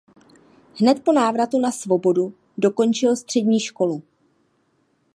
Hned 0.79 1.03
po 1.03 1.13
návratu 1.13 1.59
na 1.59 1.71
svobodu 1.71 2.33
dokončil 2.57 3.15
střední 3.15 3.59
školu. 3.59 4.03